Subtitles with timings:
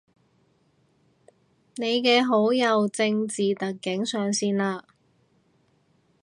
[1.75, 4.81] 你嘅好友正字特警上線喇